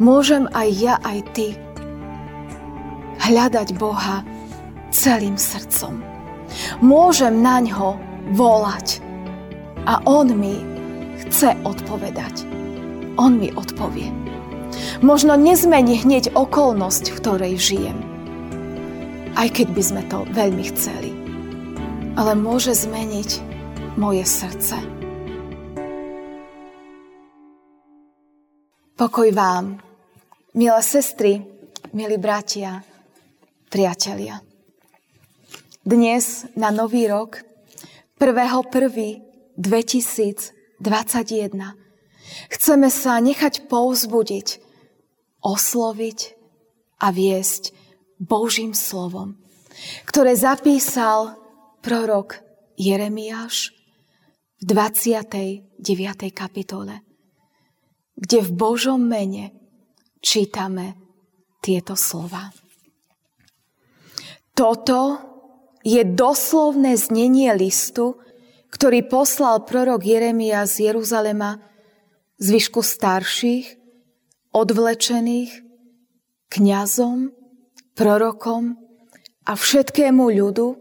[0.00, 1.54] môžem aj ja, aj ty
[3.20, 4.24] hľadať Boha
[4.90, 6.02] celým srdcom.
[6.82, 8.00] Môžem na ňo
[8.34, 8.98] volať
[9.86, 10.58] a On mi
[11.22, 12.48] chce odpovedať.
[13.20, 14.10] On mi odpovie.
[15.04, 17.98] Možno nezmení hneď okolnosť, v ktorej žijem.
[19.36, 21.12] Aj keď by sme to veľmi chceli.
[22.18, 23.30] Ale môže zmeniť
[24.00, 24.76] moje srdce.
[28.98, 29.80] Pokoj vám,
[30.54, 31.46] milé sestry,
[31.94, 32.82] milí bratia,
[33.70, 34.42] priatelia.
[35.86, 37.46] Dnes na Nový rok
[38.18, 39.62] 1.1.2021
[42.50, 44.58] chceme sa nechať povzbudiť,
[45.40, 46.18] osloviť
[46.98, 47.70] a viesť
[48.18, 49.38] Božím slovom,
[50.04, 51.38] ktoré zapísal
[51.80, 52.42] prorok
[52.74, 53.70] Jeremiáš
[54.60, 55.78] v 29.
[56.34, 57.00] kapitole,
[58.18, 59.59] kde v Božom mene
[60.20, 60.96] čítame
[61.60, 62.52] tieto slova.
[64.56, 65.00] Toto
[65.80, 68.20] je doslovné znenie listu,
[68.70, 71.58] ktorý poslal prorok Jeremia z Jeruzalema
[72.40, 73.76] zvyšku starších,
[74.52, 75.52] odvlečených,
[76.50, 77.32] kňazom,
[77.96, 78.76] prorokom
[79.44, 80.76] a všetkému ľudu,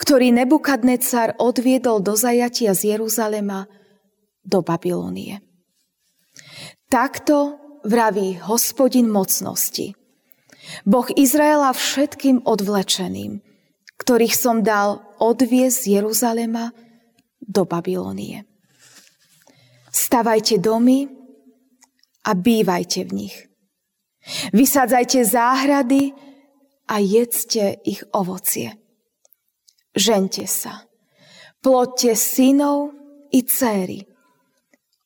[0.00, 3.68] ktorý Nebukadnecar odviedol do zajatia z Jeruzalema
[4.42, 5.44] do Babilónie.
[6.90, 9.94] Takto vraví hospodin mocnosti.
[10.86, 13.40] Boh Izraela všetkým odvlečeným–
[14.00, 16.72] ktorých som dal odviezť z Jeruzalema
[17.44, 18.48] do Babilónie.
[19.92, 21.04] Stavajte domy
[22.24, 23.36] a bývajte v nich.
[24.56, 26.16] Vysádzajte záhrady
[26.88, 28.80] a jedzte ich ovocie.
[29.92, 30.88] Žente sa.
[31.60, 32.96] Plodte synov
[33.36, 34.08] i céry.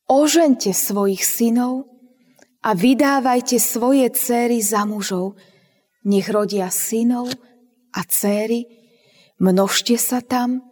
[0.06, 1.89] Ožente svojich synov
[2.65, 5.37] a vydávajte svoje céry za mužov.
[6.09, 7.33] Nech rodia synov
[7.93, 8.84] a céry,
[9.45, 10.63] Množte sa tam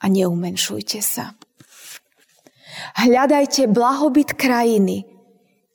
[0.00, 1.36] a neumenšujte sa.
[2.96, 5.04] Hľadajte blahobyt krajiny,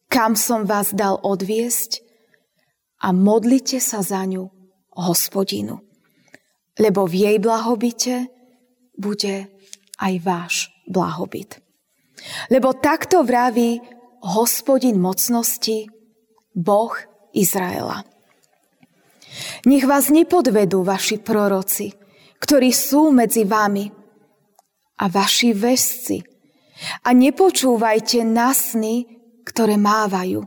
[0.09, 2.01] kam som vás dal odviesť
[3.05, 4.49] a modlite sa za ňu
[4.97, 5.77] hospodinu.
[6.81, 8.33] Lebo v jej blahobite
[8.97, 9.45] bude
[10.01, 10.55] aj váš
[10.89, 11.61] blahobyt.
[12.49, 13.77] Lebo takto vraví
[14.27, 15.87] hospodin mocnosti,
[16.51, 16.91] Boh
[17.31, 18.03] Izraela.
[19.63, 21.93] Nech vás nepodvedú vaši proroci,
[22.41, 23.87] ktorí sú medzi vami
[24.97, 26.17] a vaši vesci.
[27.05, 29.05] A nepočúvajte na sny,
[29.47, 30.45] ktoré mávajú,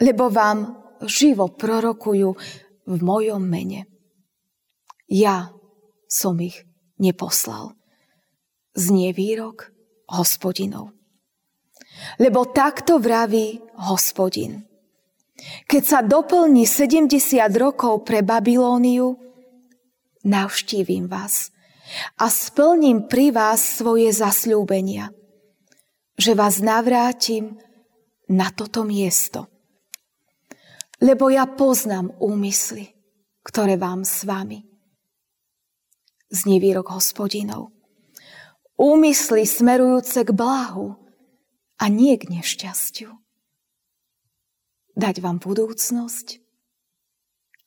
[0.00, 2.30] lebo vám živo prorokujú
[2.88, 3.84] v mojom mene.
[5.10, 5.52] Ja
[6.08, 6.64] som ich
[6.96, 7.76] neposlal.
[8.72, 9.74] Znie výrok
[10.06, 10.99] hospodinov.
[12.18, 14.64] Lebo takto vraví hospodin.
[15.40, 17.16] Keď sa doplní 70
[17.56, 19.16] rokov pre Babilóniu,
[20.24, 21.48] navštívim vás
[22.20, 25.10] a splním pri vás svoje zasľúbenia,
[26.20, 27.56] že vás navrátim
[28.28, 29.48] na toto miesto.
[31.00, 32.92] Lebo ja poznám úmysly,
[33.40, 34.60] ktoré vám s vami.
[36.28, 37.72] Znie výrok hospodinov.
[38.76, 41.00] Úmysly smerujúce k blahu
[41.80, 43.16] a nie k nešťastiu
[45.00, 46.26] dať vám budúcnosť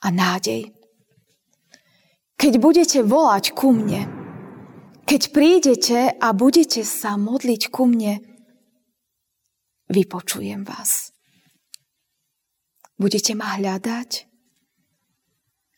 [0.05, 0.69] a nádej.
[2.37, 4.05] Keď budete volať ku mne,
[5.09, 8.21] keď prídete a budete sa modliť ku mne,
[9.89, 11.09] vypočujem vás.
[12.99, 14.11] Budete ma hľadať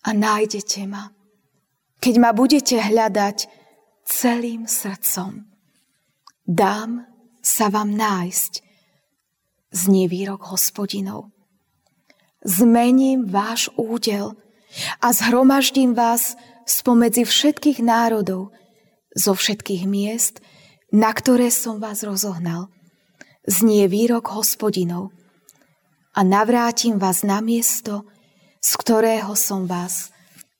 [0.06, 1.10] a nájdete ma.
[2.04, 3.50] Keď ma budete hľadať
[4.06, 5.42] celým srdcom,
[6.46, 7.15] dám
[7.46, 8.66] sa vám nájsť,
[9.70, 11.36] znie výrok hospodinov
[12.46, 14.38] zmením váš údel
[15.02, 16.38] a zhromaždím vás
[16.70, 18.54] spomedzi všetkých národov,
[19.18, 20.44] zo všetkých miest,
[20.94, 22.70] na ktoré som vás rozohnal.
[23.48, 25.16] Znie výrok hospodinov
[26.14, 28.06] a navrátim vás na miesto,
[28.62, 30.12] z ktorého som vás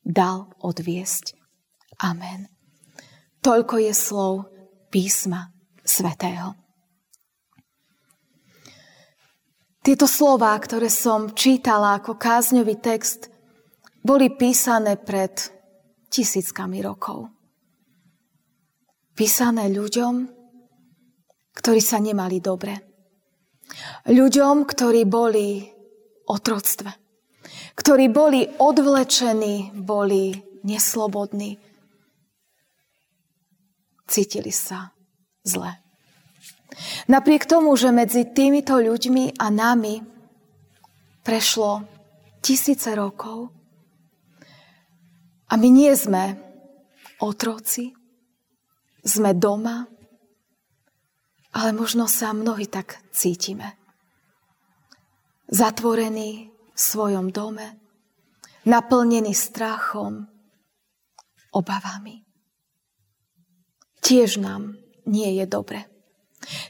[0.06, 1.34] dal odviesť.
[2.00, 2.48] Amen.
[3.42, 4.32] Toľko je slov
[4.88, 5.50] písma
[5.82, 6.65] svätého.
[9.86, 13.30] Tieto slova, ktoré som čítala ako kázňový text,
[14.02, 15.30] boli písané pred
[16.10, 17.30] tisíckami rokov.
[19.14, 20.26] Písané ľuďom,
[21.54, 22.74] ktorí sa nemali dobre.
[24.10, 25.62] Ľuďom, ktorí boli
[26.26, 26.90] otroctve.
[27.78, 30.34] Ktorí boli odvlečení, boli
[30.66, 31.62] neslobodní.
[34.10, 34.90] Cítili sa
[35.46, 35.85] zle.
[37.08, 40.02] Napriek tomu, že medzi týmito ľuďmi a nami
[41.24, 41.82] prešlo
[42.44, 43.50] tisíce rokov
[45.46, 46.36] a my nie sme
[47.22, 47.94] otroci,
[49.06, 49.86] sme doma,
[51.56, 53.78] ale možno sa mnohí tak cítime.
[55.46, 57.78] Zatvorení v svojom dome,
[58.66, 60.26] naplnení strachom,
[61.54, 62.26] obavami.
[64.02, 64.76] Tiež nám
[65.06, 65.95] nie je dobre.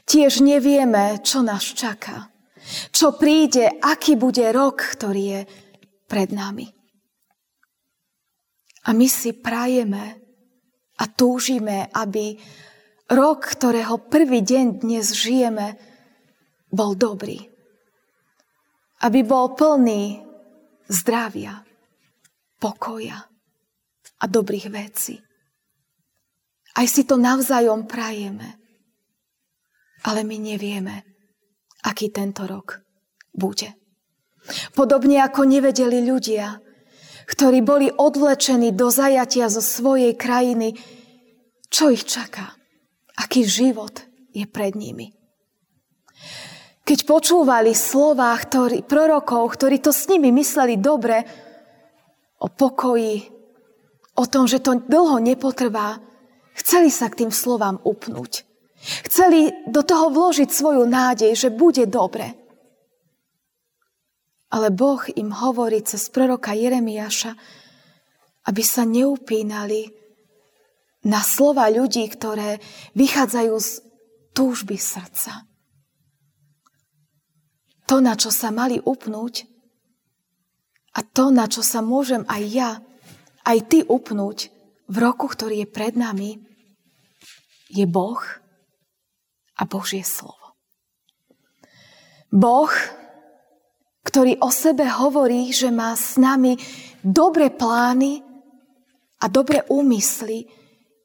[0.07, 2.31] Tiež nevieme, čo nás čaká.
[2.95, 5.41] Čo príde, aký bude rok, ktorý je
[6.07, 6.67] pred nami.
[8.87, 10.15] A my si prajeme
[10.95, 12.39] a túžime, aby
[13.11, 15.75] rok, ktorého prvý deň dnes žijeme,
[16.71, 17.43] bol dobrý.
[19.03, 20.23] Aby bol plný
[20.87, 21.67] zdravia,
[22.63, 23.27] pokoja
[24.17, 25.19] a dobrých vecí.
[26.79, 28.66] Aj si to navzájom prajeme.
[30.07, 31.03] Ale my nevieme,
[31.83, 32.79] aký tento rok
[33.35, 33.75] bude.
[34.71, 36.63] Podobne ako nevedeli ľudia,
[37.27, 40.79] ktorí boli odvlečení do zajatia zo svojej krajiny,
[41.67, 42.55] čo ich čaká,
[43.19, 43.99] aký život
[44.31, 45.11] je pred nimi.
[46.87, 51.19] Keď počúvali slova ktorý, prorokov, ktorí to s nimi mysleli dobre,
[52.39, 53.27] o pokoji,
[54.15, 55.99] o tom, že to dlho nepotrvá,
[56.55, 58.46] chceli sa k tým slovám upnúť.
[59.07, 62.33] Chceli do toho vložiť svoju nádej, že bude dobre.
[64.47, 67.35] Ale Boh im hovorí cez proroka Jeremiáša,
[68.47, 69.91] aby sa neupínali
[71.03, 72.63] na slova ľudí, ktoré
[72.95, 73.69] vychádzajú z
[74.31, 75.43] túžby srdca.
[77.87, 79.47] To, na čo sa mali upnúť
[80.95, 82.71] a to, na čo sa môžem aj ja,
[83.47, 84.51] aj ty upnúť
[84.87, 86.39] v roku, ktorý je pred nami,
[87.71, 88.19] je Boh
[89.57, 90.55] a Božie slovo.
[92.29, 92.71] Boh,
[94.05, 96.55] ktorý o sebe hovorí, že má s nami
[97.01, 98.23] dobré plány
[99.19, 100.47] a dobré úmysly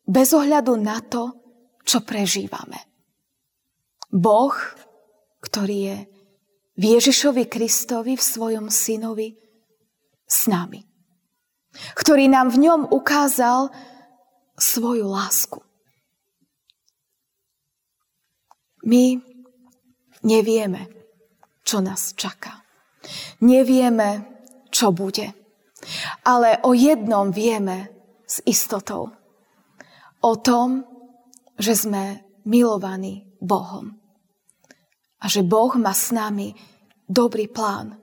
[0.05, 1.33] bez ohľadu na to,
[1.83, 2.79] čo prežívame.
[4.13, 4.55] Boh,
[5.41, 5.99] ktorý je
[6.77, 9.35] v Ježišovi Kristovi, v svojom synovi,
[10.29, 10.85] s nami.
[11.97, 13.73] Ktorý nám v ňom ukázal
[14.57, 15.65] svoju lásku.
[18.83, 19.19] My
[20.27, 20.91] nevieme,
[21.63, 22.63] čo nás čaká.
[23.43, 24.27] Nevieme,
[24.71, 25.35] čo bude.
[26.23, 27.91] Ale o jednom vieme
[28.27, 29.11] s istotou.
[30.23, 30.87] O tom,
[31.59, 33.99] že sme milovaní Bohom.
[35.23, 36.55] A že Boh má s nami
[37.07, 37.99] dobrý plán.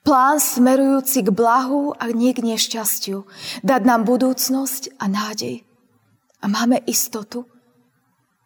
[0.00, 3.28] Plán smerujúci k blahu a nie k nešťastiu.
[3.60, 5.62] Dať nám budúcnosť a nádej.
[6.40, 7.44] A máme istotu,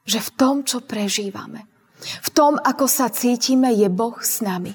[0.03, 1.73] že v tom, čo prežívame,
[2.03, 4.75] v tom, ako sa cítime, je Boh s nami.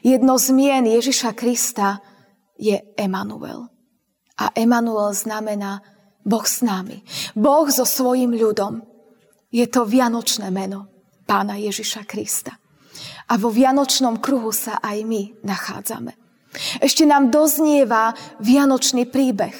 [0.00, 2.00] Jedno z mien Ježiša Krista
[2.56, 3.68] je Emanuel.
[4.38, 5.82] A Emanuel znamená
[6.24, 7.02] Boh s nami.
[7.36, 8.80] Boh so svojim ľudom.
[9.50, 10.88] Je to vianočné meno
[11.26, 12.56] pána Ježiša Krista.
[13.28, 16.14] A vo vianočnom kruhu sa aj my nachádzame.
[16.80, 19.52] Ešte nám doznieva vianočný príbeh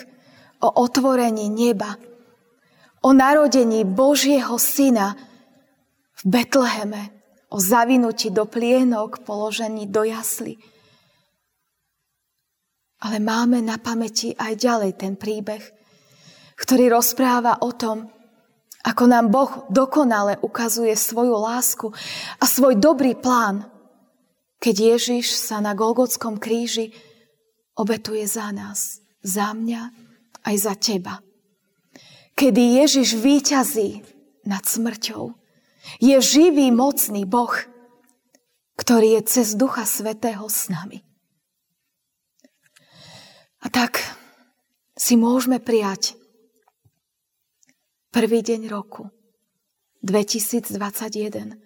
[0.64, 2.00] o otvorení neba
[3.06, 5.14] o narodení Božieho syna
[6.19, 7.14] v Betleheme,
[7.55, 10.58] o zavinutí do plienok, položení do jasly.
[12.98, 15.63] Ale máme na pamäti aj ďalej ten príbeh,
[16.58, 18.10] ktorý rozpráva o tom,
[18.82, 21.86] ako nám Boh dokonale ukazuje svoju lásku
[22.43, 23.70] a svoj dobrý plán,
[24.58, 26.91] keď Ježiš sa na Golgotskom kríži
[27.79, 29.94] obetuje za nás, za mňa
[30.43, 31.26] aj za teba
[32.36, 34.05] kedy Ježiš výťazí
[34.44, 35.32] nad smrťou.
[35.98, 37.52] Je živý, mocný Boh,
[38.76, 41.00] ktorý je cez Ducha Svetého s nami.
[43.64, 43.98] A tak
[44.94, 46.14] si môžeme prijať
[48.12, 49.10] prvý deň roku
[50.05, 51.56] 2021,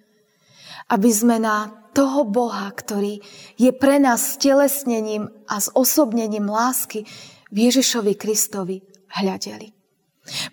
[0.89, 3.19] aby sme na toho Boha, ktorý
[3.59, 7.05] je pre nás stelesnením a zosobnením lásky
[7.51, 9.80] v Ježišovi Kristovi hľadeli.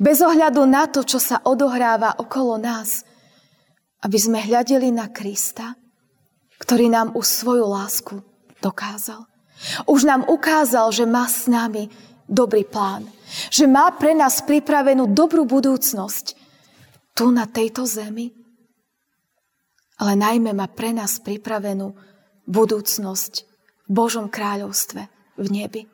[0.01, 3.05] Bez ohľadu na to, čo sa odohráva okolo nás,
[4.01, 5.77] aby sme hľadeli na Krista,
[6.57, 8.15] ktorý nám už svoju lásku
[8.61, 9.25] dokázal.
[9.89, 11.89] Už nám ukázal, že má s nami
[12.29, 13.09] dobrý plán.
[13.49, 16.25] Že má pre nás pripravenú dobrú budúcnosť
[17.17, 18.29] tu na tejto zemi,
[19.97, 21.97] ale najmä má pre nás pripravenú
[22.45, 23.33] budúcnosť
[23.89, 25.01] v Božom kráľovstve
[25.41, 25.89] v nebi.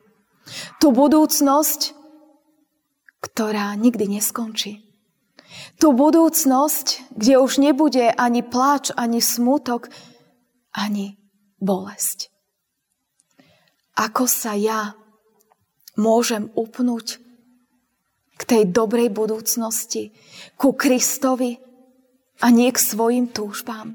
[0.76, 1.96] Tu budúcnosť,
[3.24, 4.84] ktorá nikdy neskončí.
[5.80, 9.88] Tú budúcnosť, kde už nebude ani pláč, ani smutok,
[10.76, 11.16] ani
[11.56, 12.28] bolesť.
[13.96, 14.92] Ako sa ja
[15.96, 17.22] môžem upnúť
[18.34, 20.10] k tej dobrej budúcnosti,
[20.58, 21.62] ku Kristovi
[22.42, 23.94] a nie k svojim túžbám.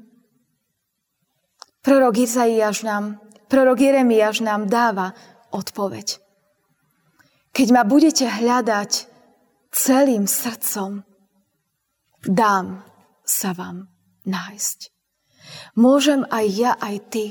[1.84, 3.20] Prorok Izaiáš nám,
[3.52, 5.12] prorok Jeremiáš nám dáva
[5.52, 6.16] odpoveď.
[7.52, 9.09] Keď ma budete hľadať
[9.70, 11.02] celým srdcom,
[12.26, 12.82] dám
[13.24, 13.88] sa vám
[14.26, 14.78] nájsť.
[15.78, 17.24] Môžem aj ja, aj ty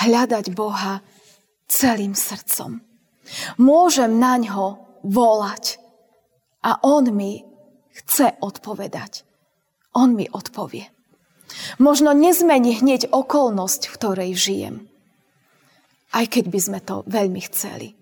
[0.00, 1.04] hľadať Boha
[1.68, 2.80] celým srdcom.
[3.60, 5.78] Môžem na ňo volať
[6.66, 7.44] a on mi
[7.94, 9.22] chce odpovedať.
[9.94, 10.86] On mi odpovie.
[11.82, 14.76] Možno nezmení hneď okolnosť, v ktorej žijem.
[16.14, 17.98] Aj keď by sme to veľmi chceli.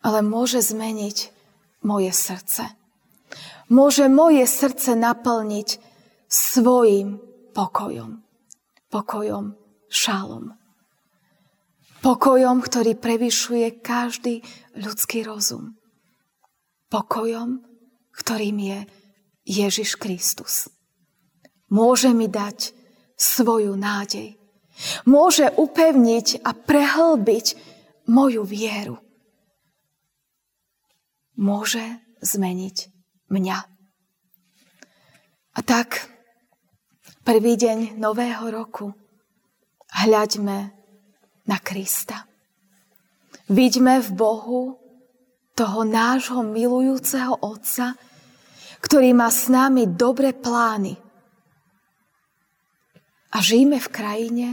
[0.00, 1.39] Ale môže zmeniť
[1.84, 2.64] moje srdce.
[3.70, 5.78] Môže moje srdce naplniť
[6.26, 7.22] svojim
[7.54, 8.22] pokojom.
[8.90, 9.54] Pokojom
[9.86, 10.54] šálom.
[12.00, 14.42] Pokojom, ktorý prevyšuje každý
[14.74, 15.78] ľudský rozum.
[16.90, 17.62] Pokojom,
[18.16, 18.78] ktorým je
[19.46, 20.72] Ježiš Kristus
[21.70, 22.74] môže mi dať
[23.14, 24.36] svoju nádej.
[25.06, 27.46] Môže upevniť a prehlbiť
[28.10, 28.98] moju vieru.
[31.40, 31.80] Môže
[32.20, 32.76] zmeniť
[33.32, 33.58] mňa.
[35.56, 36.04] A tak,
[37.24, 38.92] prvý deň nového roku,
[39.90, 40.58] hľaďme
[41.48, 42.28] na Krista.
[43.48, 44.62] Vidíme v Bohu
[45.56, 47.96] toho nášho milujúceho Otca,
[48.84, 50.94] ktorý má s nami dobré plány–
[53.30, 54.48] a žijeme v krajine,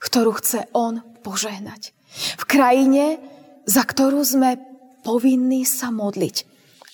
[0.00, 1.92] ktorú chce On požehnať.
[2.40, 3.20] V krajine,
[3.68, 4.56] za ktorú sme
[5.00, 6.36] povinní sa modliť,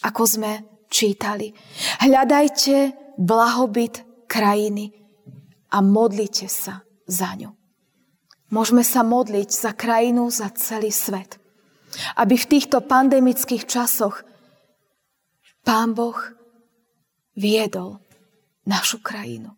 [0.06, 0.52] ako sme
[0.88, 1.52] čítali.
[2.02, 4.94] Hľadajte blahobyt krajiny
[5.74, 7.50] a modlite sa za ňu.
[8.54, 11.42] Môžeme sa modliť za krajinu, za celý svet.
[12.14, 14.22] Aby v týchto pandemických časoch
[15.66, 16.14] Pán Boh
[17.34, 17.98] viedol
[18.62, 19.56] našu krajinu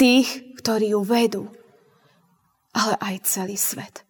[0.00, 1.44] tých, ktorí ju vedú,
[2.72, 4.08] ale aj celý svet.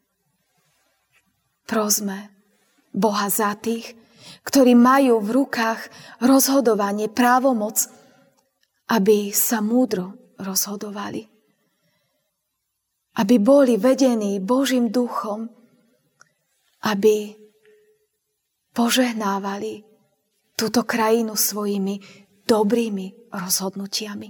[1.67, 2.31] Prosme
[2.90, 3.94] Boha za tých,
[4.42, 5.80] ktorí majú v rukách
[6.23, 7.87] rozhodovanie, právomoc,
[8.90, 11.26] aby sa múdro rozhodovali.
[13.18, 15.50] Aby boli vedení Božím duchom,
[16.87, 17.35] aby
[18.75, 19.85] požehnávali
[20.54, 22.00] túto krajinu svojimi
[22.47, 24.28] dobrými rozhodnutiami.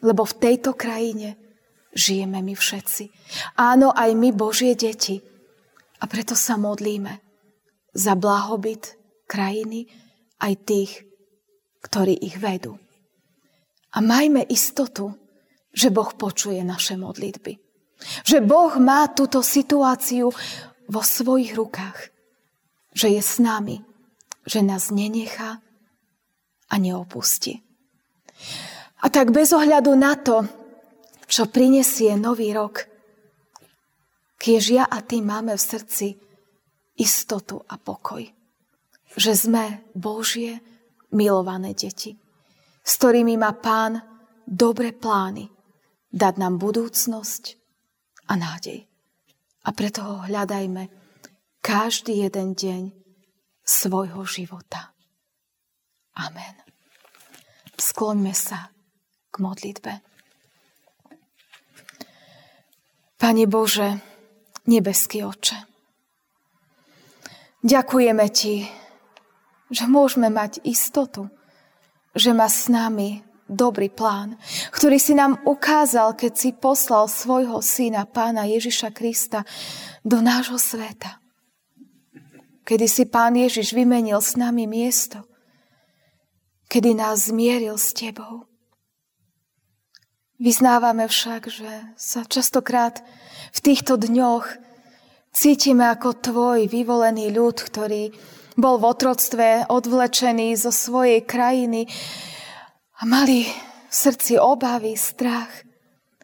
[0.00, 1.36] Lebo v tejto krajine
[1.92, 3.04] žijeme my všetci.
[3.60, 5.20] Áno, aj my, Božie deti.
[6.00, 7.29] A preto sa modlíme
[7.94, 9.86] za blahobyt krajiny
[10.42, 10.92] aj tých,
[11.84, 12.78] ktorí ich vedú.
[13.94, 15.14] A majme istotu,
[15.74, 17.58] že Boh počuje naše modlitby.
[18.26, 20.30] Že Boh má túto situáciu
[20.90, 22.10] vo svojich rukách.
[22.94, 23.82] Že je s nami.
[24.46, 25.62] Že nás nenechá
[26.70, 27.62] a neopustí.
[29.02, 30.46] A tak bez ohľadu na to,
[31.30, 32.86] čo prinesie nový rok,
[34.40, 36.06] kiež ja a ty máme v srdci
[37.00, 38.22] istotu a pokoj.
[39.16, 39.64] Že sme
[39.96, 40.60] Božie
[41.16, 42.14] milované deti,
[42.84, 43.98] s ktorými má Pán
[44.44, 45.48] dobre plány
[46.12, 47.42] dať nám budúcnosť
[48.30, 48.86] a nádej.
[49.66, 50.88] A preto ho hľadajme
[51.64, 52.82] každý jeden deň
[53.64, 54.90] svojho života.
[56.18, 56.56] Amen.
[57.80, 58.68] Skloňme sa
[59.30, 59.92] k modlitbe.
[63.20, 64.00] Pane Bože,
[64.66, 65.69] nebeský oče,
[67.64, 68.68] ďakujeme Ti,
[69.70, 71.30] že môžeme mať istotu,
[72.16, 74.38] že má s nami dobrý plán,
[74.70, 79.42] ktorý si nám ukázal, keď si poslal svojho syna, pána Ježiša Krista,
[80.06, 81.18] do nášho sveta.
[82.62, 85.26] Kedy si pán Ježiš vymenil s nami miesto,
[86.70, 88.46] kedy nás zmieril s Tebou.
[90.40, 93.02] Vyznávame však, že sa častokrát
[93.52, 94.69] v týchto dňoch
[95.34, 98.10] cítime ako tvoj vyvolený ľud, ktorý
[98.58, 101.88] bol v otroctve odvlečený zo svojej krajiny
[103.00, 103.48] a mali
[103.90, 105.50] v srdci obavy, strach.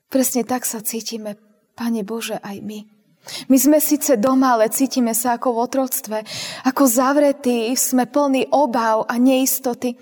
[0.07, 1.35] Presne tak sa cítime,
[1.77, 2.79] Pane Bože, aj my.
[3.51, 6.19] My sme síce doma, ale cítime sa ako v otroctve,
[6.63, 9.99] ako zavretí, sme plní obav a neistoty.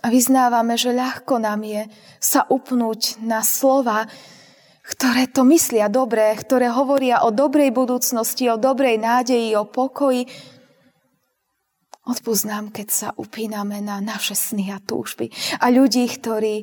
[0.00, 1.84] A vyznávame, že ľahko nám je
[2.16, 4.08] sa upnúť na slova,
[4.86, 10.30] ktoré to myslia dobre, ktoré hovoria o dobrej budúcnosti, o dobrej nádeji, o pokoji.
[12.06, 15.26] Odpúsť keď sa upíname na naše sny a túžby
[15.58, 16.62] a ľudí, ktorí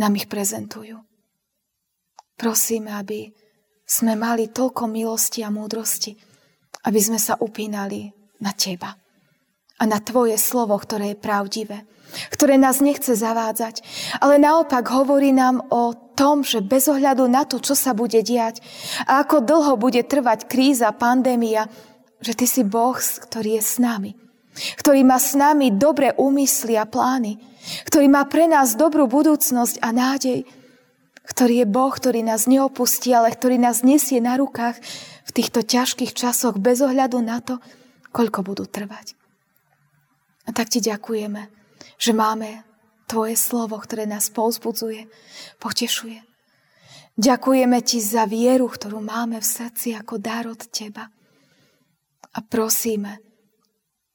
[0.00, 1.04] nám ich prezentujú.
[2.40, 3.28] Prosíme, aby
[3.84, 6.16] sme mali toľko milosti a múdrosti,
[6.88, 8.08] aby sme sa upínali
[8.40, 8.96] na Teba
[9.76, 11.84] a na Tvoje slovo, ktoré je pravdivé,
[12.32, 13.84] ktoré nás nechce zavádzať,
[14.24, 15.92] ale naopak hovorí nám o
[16.22, 18.62] tom, že bez ohľadu na to, čo sa bude diať
[19.10, 21.66] a ako dlho bude trvať kríza, pandémia,
[22.22, 24.14] že Ty si Boh, ktorý je s nami,
[24.78, 27.42] ktorý má s nami dobré úmysly a plány,
[27.90, 30.46] ktorý má pre nás dobrú budúcnosť a nádej,
[31.26, 34.78] ktorý je Boh, ktorý nás neopustí, ale ktorý nás nesie na rukách
[35.26, 37.58] v týchto ťažkých časoch bez ohľadu na to,
[38.14, 39.18] koľko budú trvať.
[40.46, 41.50] A tak ti ďakujeme,
[41.98, 42.71] že máme
[43.12, 45.04] Tvoje slovo, ktoré nás povzbudzuje,
[45.60, 46.24] potešuje.
[47.20, 51.12] Ďakujeme Ti za vieru, ktorú máme v srdci ako dar od Teba.
[52.32, 53.20] A prosíme,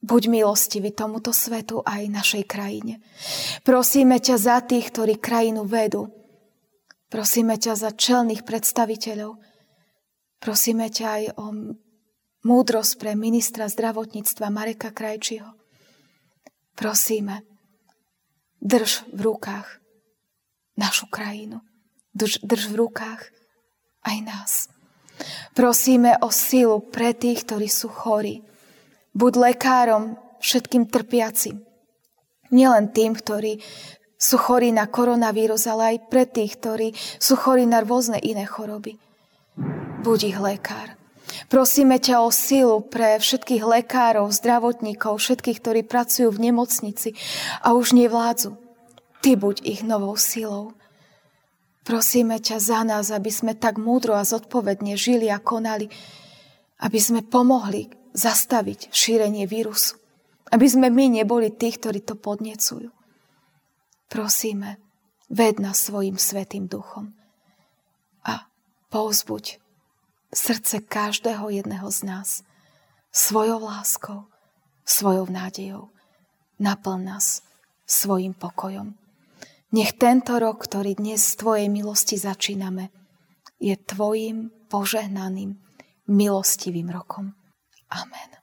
[0.02, 2.98] buď milostivý tomuto svetu aj našej krajine.
[3.62, 6.10] Prosíme ťa za tých, ktorí krajinu vedú,
[7.08, 9.40] Prosíme ťa za čelných predstaviteľov.
[10.44, 11.46] Prosíme ťa aj o
[12.44, 15.56] múdrosť pre ministra zdravotníctva Mareka Krajčího.
[16.76, 17.48] Prosíme,
[18.62, 19.68] drž v rukách
[20.78, 21.62] našu krajinu.
[22.14, 23.22] Drž, drž v rukách
[24.06, 24.52] aj nás.
[25.58, 28.46] Prosíme o silu pre tých, ktorí sú chorí.
[29.18, 31.66] Buď lekárom všetkým trpiacim.
[32.54, 33.60] Nielen tým, ktorí
[34.18, 38.98] sú chorí na koronavírus, ale aj pre tých, ktorí sú chorí na rôzne iné choroby.
[40.06, 40.98] Buď ich lekár.
[41.46, 47.14] Prosíme ťa o silu pre všetkých lekárov, zdravotníkov, všetkých, ktorí pracujú v nemocnici
[47.62, 48.58] a už nevládzu.
[49.22, 50.74] Ty buď ich novou silou.
[51.86, 55.88] Prosíme ťa za nás, aby sme tak múdro a zodpovedne žili a konali,
[56.84, 59.96] aby sme pomohli zastaviť šírenie vírusu.
[60.52, 62.92] Aby sme my neboli tí, ktorí to podnecujú.
[64.08, 64.80] Prosíme,
[65.28, 67.12] ved nás svojim svetým duchom
[68.24, 68.48] a
[68.88, 69.60] povzbuď
[70.34, 72.30] srdce každého jedného z nás
[73.12, 74.30] svojou láskou,
[74.86, 75.90] svojou nádejou.
[76.60, 77.42] Naplň nás
[77.86, 78.94] svojim pokojom.
[79.72, 82.90] Nech tento rok, ktorý dnes z Tvojej milosti začíname,
[83.60, 85.60] je Tvojim požehnaným,
[86.08, 87.36] milostivým rokom.
[87.92, 88.37] Amen.